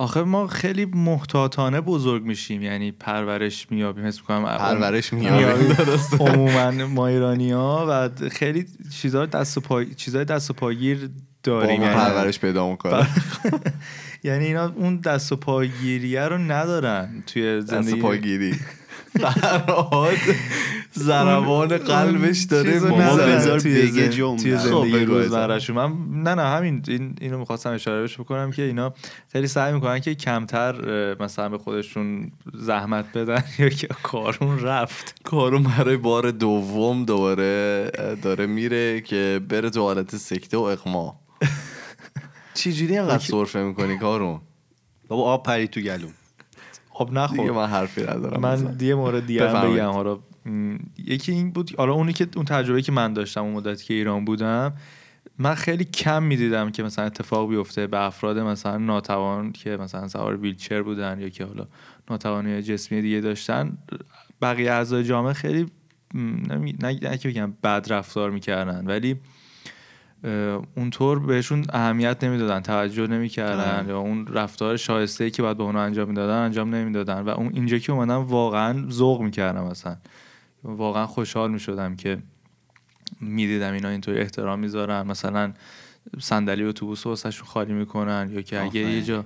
آخه 0.02 0.24
ما 0.24 0.48
خیلی 0.48 0.86
محتاطانه 0.86 1.82
بزرگ 1.82 2.24
میشیم. 2.24 2.62
یعنی 2.62 2.92
پرورش 2.92 3.68
میابیم 3.72 4.06
حس 4.06 4.20
می‌کنم 4.20 4.58
پرورش 4.58 5.14
میابیم. 5.14 5.78
عموما 6.28 6.72
ما 6.72 7.08
ایرانی 7.08 7.52
ها 7.52 7.86
و 7.90 8.10
خیلی 8.30 8.66
چیزا 9.02 9.26
دست 9.26 9.58
و 9.58 9.62
پای 9.62 9.96
چیزای 9.96 10.26
دست 10.26 10.50
و 10.50 10.54
پاگیر 10.54 11.10
داریم. 11.44 11.82
یعنی, 11.82 11.96
پرورش 11.96 12.40
پیدا 12.40 12.70
می‌کنه. 12.70 13.08
یعنی 14.24 14.46
اینا 14.46 14.74
اون 14.76 14.98
دست 14.98 15.32
و 15.32 15.36
پاگیریه 15.36 16.22
رو 16.22 16.38
ندارن 16.38 17.24
توی 17.28 17.58
دست 17.58 17.68
زندگی 17.68 18.02
پاگیری 18.02 18.56
فرهاد. 19.22 20.18
زربان 20.92 21.78
قلبش 21.78 22.42
داره 22.44 22.80
بابا 22.80 23.02
ندارن 23.02 23.36
بذار 23.36 23.60
توی 23.60 23.82
بگه. 23.82 24.10
توی 24.10 24.58
خب 24.58 24.68
زندگی 24.68 25.06
روزمرهشون 25.06 25.76
من 25.76 25.94
نه 26.24 26.36
نه 26.36 26.42
همین 26.42 26.84
این 26.88 27.16
اینو 27.22 27.38
می‌خواستم 27.40 27.70
اشاره 27.70 28.02
بهش 28.02 28.20
بکنم 28.20 28.52
که 28.52 28.62
اینا 28.62 28.94
خیلی 29.32 29.48
سعی 29.48 29.74
می‌کنن 29.74 30.00
که 30.00 30.16
کمتر 30.16 30.76
مثلا 31.20 31.50
به 31.50 31.58
خودشون 31.58 32.32
زحمت 32.54 33.18
بدن 33.18 33.44
یا 33.60 33.70
که 33.70 33.88
کارون 34.04 34.60
رفت. 34.60 35.16
کارون 35.24 35.64
برای 35.64 35.98
بار 35.98 36.32
دوم 36.32 37.06
دوباره 37.06 37.92
داره 38.22 38.46
میره 38.46 39.02
که 39.02 39.42
بره 39.50 39.70
تو 39.70 39.82
حالت 39.82 40.16
سکته 40.18 40.58
و 40.58 40.62
اقما. 40.62 41.20
چجوری 42.54 42.98
اینقدر 42.98 43.18
سرفه 43.24 43.60
می‌کنی 43.60 43.98
کارون؟ 43.98 44.42
بابا 45.08 45.24
آب 45.24 45.44
پرید 45.44 45.70
تو 45.70 45.82
گلوم. 45.82 46.14
آب 47.02 47.10
دیگه 47.10 47.22
نخور 47.22 47.52
من 47.52 47.68
حرفی 47.68 48.02
ندارم 48.02 48.42
من 48.42 48.54
بزن. 48.54 48.78
یه 48.86 48.96
مورد 48.96 49.26
دیگه 49.26 49.50
هم. 49.50 49.74
بگم 49.74 49.90
حالا 49.90 50.20
یکی 50.98 51.32
این 51.32 51.52
بود 51.52 51.72
حالا 51.78 51.94
اونی 51.94 52.14
که 52.14 52.28
اون 52.36 52.46
تجربه 52.46 52.82
که 52.82 52.92
من 52.92 53.14
داشتم 53.14 53.44
اون 53.44 53.54
مدتی 53.54 53.86
که 53.86 53.94
ایران 53.94 54.26
بودم 54.26 54.74
من 55.38 55.56
خیلی 55.56 55.84
کم 55.84 56.24
می‌دیدم 56.24 56.70
که 56.70 56.84
مثلا 56.84 57.06
اتفاق 57.06 57.50
بیفته 57.50 57.88
به 57.88 58.00
افراد 58.00 58.40
مثلا 58.40 58.78
ناتوان 58.78 59.52
که 59.52 59.78
مثلا 59.78 60.08
سوار 60.08 60.38
ویلچر 60.38 60.82
بودن 60.82 61.20
یا 61.20 61.30
که 61.30 61.46
حالا 61.46 61.68
ناتوانی 62.10 62.62
جسمی 62.62 63.02
دیگه 63.02 63.22
داشتن 63.22 63.78
بقیه 64.42 64.72
اعضای 64.72 65.04
جامعه 65.04 65.34
خیلی 65.34 65.66
نه 66.14 67.00
نه 67.02 67.18
که 67.18 67.30
بگم 67.30 67.54
بد 67.64 67.88
رفتار 67.90 68.32
می‌کردن 68.32 68.88
ولی 68.88 69.16
اونطور 70.78 71.20
بهشون 71.20 71.66
اهمیت 71.70 72.24
نمی‌دادن 72.24 72.60
توجه 72.60 73.08
نمی‌کردن 73.08 73.86
یا 73.90 74.00
اون 74.00 74.28
رفتار 74.28 74.78
شایسته 74.78 75.30
که 75.30 75.42
باید 75.42 75.58
به 75.58 75.64
اونا 75.64 75.82
انجام 75.82 76.08
می‌دادن 76.08 76.34
انجام 76.34 76.76
نمی‌دادن. 76.76 77.22
و 77.22 77.30
اون 77.30 77.52
اینجا 77.54 77.78
که 77.78 77.92
اومدم 77.92 78.18
واقعا 78.18 78.90
ذوق 78.90 79.22
می‌کردم 79.22 79.64
مثلا 79.64 79.98
واقعا 80.64 81.08
خوشحال 81.08 81.52
می‌شدم 81.52 81.96
که 81.96 82.18
می‌دیدم 83.22 83.74
اینا 83.74 83.90
اینطوری 83.90 84.20
احترام 84.20 84.60
می‌ذارن. 84.60 85.08
مثلا 85.08 85.54
صندلی 86.20 86.64
اتوبوس 86.64 87.06
واسهشون 87.06 87.48
خالی 87.48 87.74
می‌کنن 87.74 88.30
یا 88.34 88.42
که 88.42 88.62
اگه. 88.62 88.80
یه 88.80 89.02
جا 89.02 89.26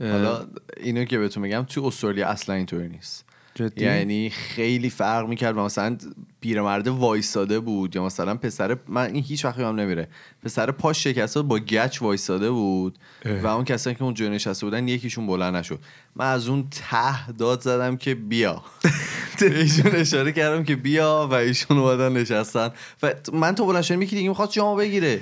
حالا 0.00 0.46
اینو 0.76 1.04
که 1.04 1.18
بهتون 1.18 1.42
میگم 1.42 1.62
تو 1.62 1.84
استرالیا 1.84 2.28
اصلا 2.28 2.54
اینطوری 2.54 2.88
نیست. 2.88 3.29
جدی؟ 3.68 3.84
یعنی 3.84 4.30
خیلی 4.30 4.90
فرق 4.90 5.28
می‌کرد 5.28 5.56
و 5.56 5.60
مثلا 5.60 5.96
پیرمرد 6.40 6.88
وایساده 6.88 7.60
بود 7.60 7.96
یا 7.96 8.04
مثلا 8.04 8.34
پسر 8.34 8.76
من 8.88 9.14
این 9.14 9.24
هیچ 9.24 9.44
وقتی 9.44 9.62
هم 9.62 9.80
نمیره. 9.80 10.08
پسر 10.44 10.70
پاش 10.70 11.04
شکسته 11.04 11.42
با 11.42 11.58
گچ 11.58 12.02
وایساده 12.02 12.50
بود 12.50 12.98
اه. 13.24 13.40
و 13.40 13.46
اون 13.46 13.64
کسایی 13.64 13.96
که 13.96 14.04
اونجا 14.04 14.28
نشسته 14.28 14.66
بودن 14.66 14.88
یکیشون 14.88 15.26
بلند 15.26 15.56
نشد. 15.56 15.78
من 16.16 16.32
از 16.32 16.48
اون 16.48 16.68
ته 16.90 17.32
داد 17.32 17.60
زدم 17.60 17.96
که 17.96 18.14
بیا. 18.14 18.62
ایشون 19.40 19.90
اشاره 19.94 20.32
کردم 20.32 20.64
که 20.64 20.76
بیا 20.76 21.28
و 21.30 21.34
ایشون 21.34 21.78
اومدن 21.78 22.12
نشستن. 22.12 22.70
و 23.02 23.14
من 23.32 23.54
تو 23.54 23.66
بلند 23.66 23.82
شدم 23.82 24.02
یکی 24.02 24.16
دیگه 24.16 24.28
می‌خواد 24.28 24.50
جامو 24.50 24.76
بگیره. 24.76 25.20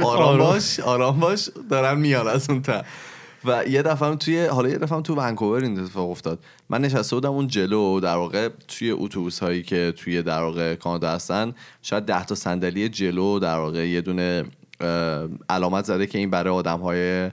آرام. 0.00 0.38
باش 0.38 0.80
آرام 0.80 1.20
باش 1.20 1.48
دارن 1.70 1.98
میان 1.98 2.28
از 2.28 2.50
اون 2.50 2.62
ته. 2.62 2.84
و 3.44 3.64
یه 3.68 3.82
دفعه 3.82 4.08
هم 4.08 4.16
توی 4.16 4.46
حالا 4.46 4.68
یه 4.68 4.78
دفعه 4.78 5.00
تو 5.00 5.14
ونکوور 5.14 5.62
این 5.62 5.80
اتفاق 5.80 6.10
افتاد. 6.10 6.38
من 6.68 6.80
نشسته 6.80 7.16
بودم 7.16 7.30
اون 7.30 7.46
جلو 7.46 8.00
در 8.00 8.16
واقع 8.16 8.48
توی 8.68 8.90
اتوبوس 8.90 9.38
هایی 9.38 9.62
که 9.62 9.92
توی 9.96 10.22
در 10.22 10.42
واقع 10.42 10.74
کانادا 10.74 11.10
هستن 11.10 11.54
شاید 11.82 12.04
ده 12.04 12.24
تا 12.24 12.34
صندلی 12.34 12.88
جلو 12.88 13.38
در 13.38 13.58
واقع 13.58 13.88
یه 13.88 14.00
دونه 14.00 14.44
علامت 15.50 15.84
زده 15.84 16.06
که 16.06 16.18
این 16.18 16.30
برای 16.30 16.54
آدم 16.54 16.80
های 16.80 17.30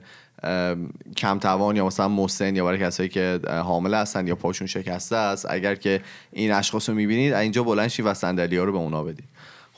کم 1.16 1.38
توان 1.38 1.76
یا 1.76 1.86
مثلا 1.86 2.08
مسن 2.08 2.56
یا 2.56 2.64
برای 2.64 2.78
کسایی 2.78 3.08
که 3.08 3.40
حامل 3.46 3.94
هستن 3.94 4.26
یا 4.26 4.34
پاشون 4.34 4.66
شکسته 4.66 5.16
است 5.16 5.46
اگر 5.50 5.74
که 5.74 6.00
این 6.32 6.52
اشخاص 6.52 6.88
رو 6.88 6.94
می‌بینید 6.94 7.32
اینجا 7.32 7.62
بلند 7.62 7.90
و 8.04 8.14
صندلی 8.14 8.56
ها 8.56 8.64
رو 8.64 8.72
به 8.72 8.78
اونا 8.78 9.04
بدید. 9.04 9.24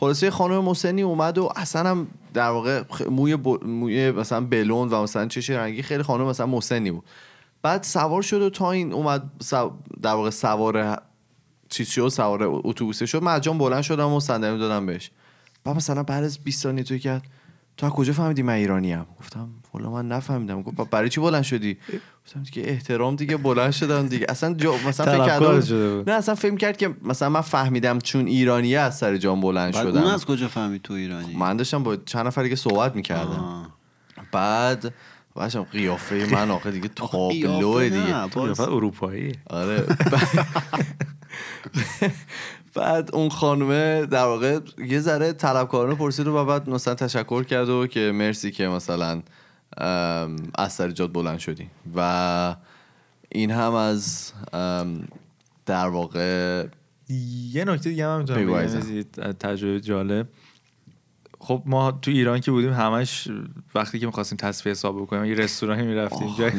خلاصه 0.01 0.31
خانم 0.31 0.59
مسنی 0.65 1.03
اومد 1.03 1.39
و 1.39 1.49
اصلا 1.57 1.91
هم 1.91 2.07
در 2.35 2.49
واقع 2.51 2.83
موی, 3.11 3.37
ب- 3.37 3.65
موی 3.65 4.11
مثلا 4.11 4.41
بلوند 4.41 4.93
و 4.93 5.03
مثلا 5.03 5.27
چش 5.27 5.51
رنگی 5.51 5.83
خیلی 5.83 6.03
خانم 6.03 6.25
مثلا 6.27 6.47
مسنی 6.47 6.91
بود. 6.91 7.05
بعد 7.63 7.83
سوار 7.83 8.23
شد 8.23 8.43
و 8.43 8.51
تا 8.51 8.71
این 8.71 8.93
اومد 8.93 9.31
سو- 9.43 9.73
در 10.03 10.13
واقع 10.13 10.31
سوار 10.31 11.03
چیز 11.69 11.89
سوار 12.09 12.39
اتوبوسه 12.43 13.07
شد. 13.07 13.23
من 13.23 13.41
بلند 13.59 13.83
شدم 13.83 14.13
و 14.13 14.21
صندلی 14.21 14.59
دادم 14.59 14.87
بهش. 14.87 15.11
بعد 15.65 15.77
مثلا 15.77 16.03
بعد 16.03 16.25
از 16.25 16.39
20 16.39 16.63
ثانیه 16.63 16.85
توی 16.85 16.99
کرد. 16.99 17.23
تو 17.81 17.91
کجا 17.91 18.13
فهمیدی 18.13 18.43
من 18.43 18.53
ایرانی 18.53 18.95
ام 18.95 19.07
گفتم 19.21 19.49
والا 19.75 19.91
من 19.91 20.09
نفهمیدم. 20.09 20.63
گفت 20.63 20.91
برای 20.91 21.09
چی 21.09 21.21
بلند 21.21 21.43
شدی؟ 21.43 21.77
گفتم 22.27 22.43
دیگه 22.43 22.63
احترام 22.67 23.17
دیگه 23.17 23.37
بلند 23.37 23.71
شدم 23.71 24.07
دیگه. 24.09 24.27
اصلا 24.29 24.55
جا 24.55 24.75
مثلا 24.87 25.07
فکر 25.07 25.27
طلبکار 25.27 25.55
کرد 25.55 25.65
شده 25.65 25.97
بود. 25.97 26.11
نه 26.11 26.17
اصلا 26.17 26.35
فکر 26.35 26.57
کرد 26.57 26.77
که 26.77 26.95
مثلا 27.03 27.29
من 27.29 27.41
فهمیدم 27.41 27.99
چون 27.99 28.27
ایرانیه 28.27 28.79
از 28.81 28.99
سر 28.99 29.17
جام 29.17 29.41
بلند 29.41 29.73
بعد 29.75 29.83
شدم. 29.87 30.03
اون 30.03 30.11
از 30.13 30.25
کجا 30.25 30.49
فهمید 30.49 30.83
تو 30.83 30.95
ایرانی؟ 30.95 31.37
من 31.37 31.57
داشتم 31.57 31.83
با 31.83 31.97
چند 31.97 32.27
نفر 32.27 32.43
دیگه 32.43 32.57
صحبت 32.57 32.97
می‌کردم. 32.97 33.31
آه. 33.31 33.67
بعد 34.33 34.95
باشم 35.35 35.63
قیافه 35.63 36.27
من 36.33 36.51
آخه 36.51 36.71
دیگه 36.71 36.89
تابلوه 36.97 37.59
قیافه 37.59 37.89
دیگه. 37.89 38.27
قیافت 38.27 38.61
اروپایی. 38.61 39.33
آره. 39.51 39.85
بعد 42.81 43.15
اون 43.15 43.29
خانومه 43.29 44.07
در 44.07 44.25
واقع 44.25 44.59
یه 44.79 45.01
ذره 45.01 45.33
طلبکارانه 45.33 45.95
پرسید 45.95 46.27
و 46.27 46.45
بعد 46.45 46.71
مثلا 46.71 46.95
تشکر 46.95 47.45
کرد 47.45 47.69
و 47.69 47.87
که 47.87 48.13
مرسی 48.15 48.51
که 48.51 48.69
مثلا 48.69 49.23
از 50.55 50.73
سر 50.73 50.91
جاد 50.91 51.13
بلند 51.13 51.39
شدی. 51.39 51.71
و 51.97 52.57
این 53.29 53.51
هم 53.51 53.75
از 53.75 54.33
در 55.67 55.87
واقع 55.87 56.65
یه 57.53 57.65
نکته 57.65 57.91
دیگه 57.91 58.07
هم 58.07 58.25
تجربه 59.41 59.81
جالب. 59.81 60.27
خب 61.43 61.63
ما 61.67 61.93
تو 61.93 62.11
ایران 62.11 62.41
که 62.41 62.51
بودیم 62.51 62.73
همش 62.73 63.29
وقتی 63.75 63.99
که 63.99 64.07
می‌خواستیم 64.07 64.39
تصفیه 64.39 64.73
حساب 64.73 65.03
بکنیم 65.03 65.25
یه 65.25 65.35
رستورانی 65.35 65.83
می‌رفتیم 65.83 66.35
جای. 66.39 66.53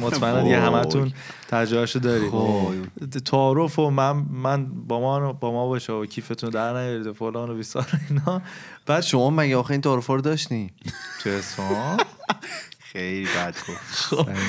مطمئنا 0.00 0.42
دیگه. 0.42 0.60
همتون 0.60 1.12
تجربهشو 1.48 1.98
دارید 1.98 2.32
وای. 2.32 2.78
تعارف 3.24 3.78
و 3.78 3.90
من 3.90 4.24
من 4.30 4.66
با 4.66 5.00
ما 5.00 5.32
با 5.32 5.52
ما 5.52 5.66
باشه 5.68 5.92
و 5.92 6.06
کیفتون 6.06 6.50
در 6.50 6.72
نیارید 6.72 7.06
و 7.06 7.12
فلان 7.12 7.50
و 7.50 7.54
بیسار 7.54 7.86
اینا 8.10 8.42
بعد 8.86 9.02
شما 9.02 9.30
مگه 9.30 9.56
آخه 9.56 9.70
این 9.70 9.80
تعارفا 9.80 10.14
رو 10.14 10.20
داشتی 10.20 10.70
تو 11.22 11.30
اصفهان 11.30 12.00
خیلی 12.78 13.28
بد 13.36 13.54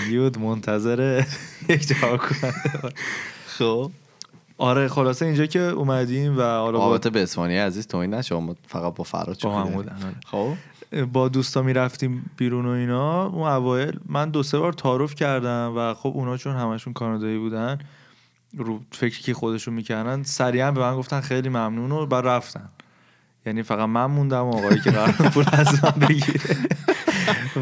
بود 0.09 0.39
منتظر 0.39 1.23
یک 1.69 1.87
جواب 1.87 2.17
کننده. 2.17 2.93
خب 3.47 3.91
آره 4.57 4.87
خلاصه 4.87 5.25
اینجا 5.25 5.45
که 5.45 5.59
اومدیم 5.59 6.37
و 6.37 6.41
حالا 6.41 6.79
با, 6.79 6.97
به 6.97 7.23
اسپانیا 7.23 7.65
عزیز 7.65 7.87
تو 7.87 7.97
این 7.97 8.21
فقط 8.67 8.93
با 8.95 9.03
فراد 9.03 9.37
داریم. 9.37 9.77
آره. 9.77 9.91
خب 10.25 10.53
با 11.11 11.29
دوستا 11.29 11.61
می‌رفتیم 11.61 12.31
بیرون 12.37 12.65
و 12.65 12.69
اینا 12.69 13.27
اون 13.27 13.47
اوایل 13.47 13.99
من 14.05 14.29
دو 14.29 14.43
سه 14.43 14.59
بار 14.59 14.73
تعارف 14.73 15.15
کردم 15.15 15.73
و 15.77 15.93
خب 15.93 16.11
اونا 16.15 16.37
چون 16.37 16.55
همشون 16.55 16.93
کانادایی 16.93 17.37
بودن 17.37 17.79
رو 18.57 18.79
فکری 18.91 19.21
که 19.23 19.33
خودشون 19.33 19.73
می‌کردن 19.73 20.23
سریعا 20.23 20.71
به 20.71 20.81
من 20.81 20.95
گفتن 20.95 21.21
خیلی 21.21 21.49
ممنون 21.49 21.91
و 21.91 22.05
بعد 22.05 22.27
رفتن 22.27 22.69
یعنی 23.45 23.63
فقط 23.63 23.89
من 23.89 24.05
موندم 24.05 24.45
و 24.45 24.57
آقایی 24.57 24.79
که 24.79 24.91
قرار 24.91 25.11
پول 25.11 25.45
از 25.51 25.83
من 25.83 26.07
بگیره 26.07 26.57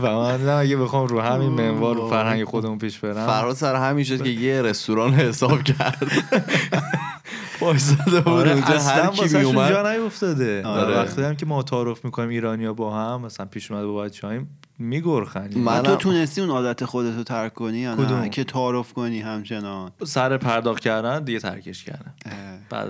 و 0.02 0.16
من 0.16 0.50
اگه 0.50 0.78
بخوام 0.78 1.08
رو 1.08 1.22
همین 1.22 1.50
منوال 1.50 1.98
و 1.98 2.10
فرهنگ 2.10 2.44
خودمون 2.44 2.78
پیش 2.78 3.00
برم. 3.00 3.26
فرهاد 3.26 3.56
سر 3.56 3.76
همین 3.76 4.04
شد 4.04 4.24
که 4.24 4.30
یه 4.30 4.62
رستوران 4.62 5.14
حساب 5.14 5.64
کرد. 5.64 6.04
وایساده 7.62 8.22
بود 8.22 8.34
آره 8.34 8.52
اونجا 8.52 8.68
اصلا 8.68 9.04
هر 9.04 9.10
کی 9.10 9.38
می 9.38 9.44
اومد 9.44 9.70
جا 9.70 9.92
نیفتاده. 9.92 10.64
آره. 10.66 10.96
وقتی 10.96 11.22
هم 11.22 11.36
که 11.36 11.46
ما 11.46 11.64
تعارف 11.64 12.06
می‌کنیم 12.06 12.30
ایرانیا 12.30 12.74
با 12.74 12.96
هم 12.96 13.22
مثلا 13.22 13.46
پیش 13.46 13.72
اومده 13.72 13.88
با 13.88 14.02
بچه‌هایم 14.02 14.61
میگرخن 14.82 15.50
من- 15.58 15.84
تو 15.84 15.96
تونستی 15.96 16.42
اون 16.42 16.50
عادت 16.50 16.86
خودتو 16.86 17.24
ترک 17.24 17.54
کنی 17.54 17.78
یا 17.78 17.96
کدوم؟ 17.96 18.18
نه 18.20 18.30
که 18.30 18.44
تعارف 18.44 18.94
کنی 18.94 19.20
همچنان. 19.22 19.92
سر 20.06 20.38
پرداخت 20.38 20.80
کردن 20.80 21.24
دیگه 21.24 21.40
ترکش 21.40 21.84
کردن. 21.84 22.14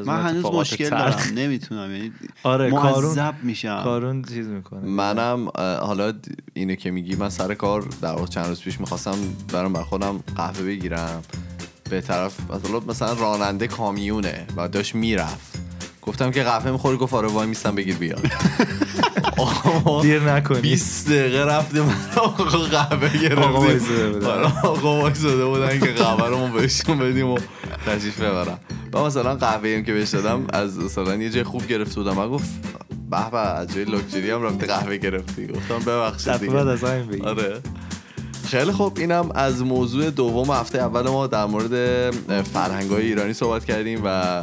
من 0.05 0.21
هنوز 0.21 0.45
مشکل. 0.45 0.89
دارم 0.89 1.15
نمی‌تونم 1.36 1.91
یعنی 1.95 2.12
آره 2.43 2.71
کارون 2.71 3.33
میشم. 3.43 3.81
کارون 3.83 4.21
چیز 4.21 4.48
می‌کنه. 4.48 4.79
منم 4.89 5.50
حالا 5.81 6.13
اینو 6.53 6.75
که 6.75 6.91
میگی 6.91 7.15
من 7.15 7.29
سر 7.29 7.53
کار 7.53 7.81
در 8.01 8.12
واقع 8.12 8.25
چند 8.25 8.45
روز 8.48 8.62
پیش 8.62 8.79
می‌خواستم 8.79 9.15
برام 9.53 9.74
بر 9.74 9.83
خودم 9.83 10.17
قهوه 10.36 10.63
بگیرم. 10.63 11.21
به 11.89 12.01
طرف 12.01 12.38
مثلا 12.51 12.79
مثلا 12.88 13.13
راننده 13.13 13.67
کامیونه 13.67 14.45
و 14.57 14.67
داشت 14.67 14.95
می‌رفت. 14.95 15.60
گفتم 16.01 16.31
که 16.31 16.43
قهوه 16.43 16.71
می‌خوری 16.71 16.98
گفت 16.98 17.13
آره 17.13 17.27
وای 17.27 17.48
میستم 17.48 17.75
بگیر 17.75 17.95
بیاد. 17.98 18.21
دیر 20.02 20.20
نکنی. 20.20 20.62
20 20.62 21.10
دقیقه 21.10 21.46
رفتیم 21.46 21.84
آقا 22.18 22.58
قهوه 22.58 23.18
گرفتیم. 23.18 23.42
آقا 24.64 25.02
وایساده 25.02 25.46
بودن. 25.46 25.80
که 25.80 25.86
قهوه 25.86 26.28
رو 26.28 26.48
بهشون 26.48 27.00
بدیم 27.00 27.28
و 27.28 27.38
تشریف 27.86 28.22
ببرم 28.22 28.60
و 28.94 29.04
مثلا 29.04 29.36
قهوه 29.36 29.70
ایم 29.70 29.84
که 29.84 29.94
بهش 29.94 30.10
دادم 30.10 30.44
از 30.54 30.80
مثلا 30.80 31.16
یه 31.16 31.30
جای 31.30 31.44
خوب 31.44 31.68
گرفته 31.68 31.96
بودم. 31.96 32.14
من 32.14 32.30
گفت 32.30 32.50
به 33.12 33.30
به 33.32 33.38
از 33.38 33.74
جای 33.74 33.86
لاکچری 33.86 34.32
هم 34.32 34.44
رفته 34.44 34.66
قهوه 34.66 34.98
گرفتی. 34.98 35.48
گفتم 35.48 35.80
ببخشید 35.80 36.38
دیگه. 36.38 36.58
از 36.58 36.84
همین 36.84 37.26
آره. 37.26 37.60
خیلی 38.46 38.72
خوب. 38.72 38.98
اینم 38.98 39.32
از 39.36 39.64
موضوع 39.64 40.10
دوم 40.10 40.52
هفته 40.52 40.78
اول 40.78 41.10
ما 41.10 41.28
در 41.28 41.46
مورد 41.46 42.12
فرهنگ 42.54 42.90
های 42.90 43.06
ایرانی 43.06 43.34
صحبت 43.34 43.66
کردیم 43.66 44.02
و 44.06 44.42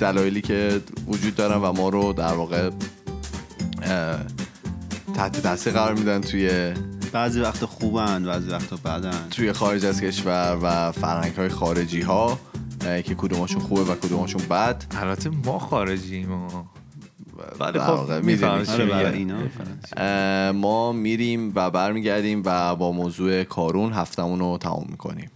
دلایلی 0.00 0.40
که 0.40 0.80
وجود 1.08 1.34
دارن 1.34 1.56
و 1.56 1.72
ما 1.72 1.88
رو 1.88 2.12
در 2.12 2.32
واقع 2.32 2.70
تحت 5.14 5.42
تاثیر 5.42 5.72
قرار 5.72 5.94
میدن 5.94 6.20
توی 6.20 6.74
بعضی 7.12 7.40
وقت 7.40 7.64
خوبن 7.64 8.24
بعضی 8.24 8.50
وقت 8.50 8.82
بدن. 8.82 9.28
توی 9.30 9.52
خارج 9.52 9.86
از 9.86 10.00
کشور 10.00 10.58
و 10.62 10.92
فرهنگ 10.92 11.34
های 11.34 11.48
خارجی 11.48 12.00
ها 12.00 12.38
که 12.80 13.14
کدوماشون 13.14 13.60
خوبه 13.60 13.82
و 13.82 13.94
کدوماشون 13.94 14.42
بد. 14.50 14.84
البته 14.90 15.30
ما 15.30 15.58
خارجیم 15.58 16.28
ولی 17.60 17.72
در 17.72 17.86
خب 17.86 17.90
آره. 17.90 18.86
برای 18.86 19.18
اینا 19.18 19.36
اه، 19.96 20.52
ما 20.52 20.92
میریم 20.92 21.52
و 21.54 21.70
برمیگردیم 21.70 22.42
و 22.44 22.76
با 22.76 22.92
موضوع 22.92 23.44
کارون 23.44 23.92
هفتمون 23.92 24.38
رو 24.38 24.58
تمام 24.60 24.86
می‌کنیم. 24.90 25.30